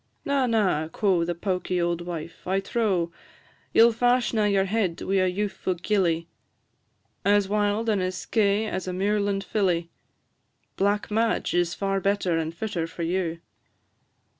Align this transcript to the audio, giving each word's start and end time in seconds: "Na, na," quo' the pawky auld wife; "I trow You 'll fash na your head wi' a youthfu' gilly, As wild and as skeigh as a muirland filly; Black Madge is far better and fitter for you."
"Na, 0.25 0.47
na," 0.47 0.87
quo' 0.87 1.23
the 1.23 1.35
pawky 1.35 1.79
auld 1.79 2.01
wife; 2.01 2.47
"I 2.47 2.59
trow 2.59 3.11
You 3.71 3.85
'll 3.87 3.91
fash 3.91 4.33
na 4.33 4.45
your 4.45 4.65
head 4.65 4.99
wi' 5.03 5.17
a 5.23 5.29
youthfu' 5.31 5.79
gilly, 5.79 6.27
As 7.23 7.47
wild 7.47 7.87
and 7.87 8.01
as 8.01 8.17
skeigh 8.17 8.65
as 8.67 8.87
a 8.87 8.93
muirland 8.93 9.43
filly; 9.43 9.91
Black 10.75 11.11
Madge 11.11 11.53
is 11.53 11.75
far 11.75 11.99
better 12.01 12.35
and 12.35 12.51
fitter 12.51 12.87
for 12.87 13.03
you." 13.03 13.41